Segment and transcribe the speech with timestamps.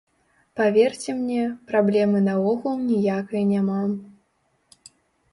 [0.59, 1.41] Паверце мне,
[1.71, 3.77] праблемы наогул ніякай няма.